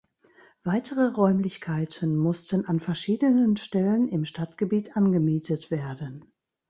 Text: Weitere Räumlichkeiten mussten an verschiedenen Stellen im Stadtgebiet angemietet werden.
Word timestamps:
Weitere 0.63 1.13
Räumlichkeiten 1.13 2.17
mussten 2.17 2.65
an 2.65 2.79
verschiedenen 2.79 3.55
Stellen 3.57 4.07
im 4.07 4.25
Stadtgebiet 4.25 4.97
angemietet 4.97 5.69
werden. 5.69 6.33